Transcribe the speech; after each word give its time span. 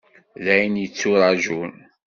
D 0.43 0.45
ayen 0.53 0.75
yetturajun. 0.83 1.73